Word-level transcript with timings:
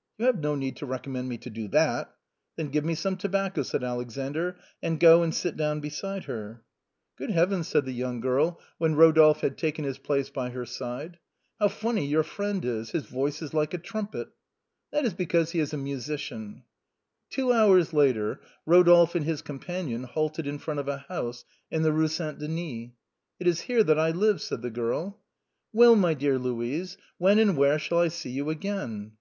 "You 0.18 0.26
have 0.26 0.38
no 0.38 0.54
need 0.54 0.76
to 0.76 0.86
recommend 0.86 1.28
me 1.28 1.38
to 1.38 1.50
do 1.50 1.66
that."" 1.66 2.14
Then 2.56 2.68
give 2.68 2.84
me 2.84 2.94
some 2.94 3.16
tobacco," 3.16 3.64
said 3.64 3.82
Alexander," 3.82 4.56
and 4.80 5.00
go 5.00 5.24
and 5.24 5.34
sit 5.34 5.56
down 5.56 5.80
beside 5.80 6.26
her." 6.26 6.62
50 7.18 7.32
THE 7.32 7.32
BOHEMIANS 7.32 7.34
OF 7.34 7.34
THE 7.34 7.34
LATIN 7.34 7.34
QUARTER." 7.34 7.34
Good 7.34 7.34
heavens/' 7.34 7.68
said 7.68 7.84
the 7.86 8.00
young 8.00 8.20
girl 8.54 8.60
when 8.78 8.94
Rodolphe 8.94 9.40
had 9.40 9.58
taken 9.58 9.84
his 9.84 9.98
place 9.98 10.30
by 10.30 10.50
her 10.50 10.64
side," 10.64 11.18
how 11.58 11.66
funny 11.66 12.06
your 12.06 12.22
friend 12.22 12.64
is, 12.64 12.90
his 12.90 13.06
voice 13.06 13.42
is 13.42 13.52
like 13.52 13.74
a 13.74 13.78
trumpet."" 13.78 14.28
That 14.92 15.04
is 15.04 15.14
because 15.14 15.52
lie 15.52 15.62
is 15.62 15.74
a 15.74 15.78
musician." 15.78 16.62
Two 17.28 17.52
hours 17.52 17.92
later 17.92 18.40
Rodolphe 18.64 19.16
and 19.18 19.26
his 19.26 19.42
companion 19.42 20.04
halted 20.04 20.46
in 20.46 20.60
front 20.60 20.78
of 20.78 20.86
a 20.86 20.98
house 21.08 21.44
in 21.72 21.82
the 21.82 21.90
Rue 21.90 22.06
St. 22.06 22.38
Denis." 22.38 22.90
It 23.40 23.48
is 23.48 23.62
here 23.62 23.82
that 23.82 23.98
I 23.98 24.12
live," 24.12 24.40
said 24.40 24.62
the 24.62 24.70
girl." 24.70 25.18
Well, 25.72 25.96
my 25.96 26.14
dear 26.14 26.38
Louise, 26.38 26.98
when 27.18 27.40
and 27.40 27.56
where 27.56 27.80
shall 27.80 27.98
I 27.98 28.06
see 28.06 28.30
you 28.30 28.48
again 28.48 29.14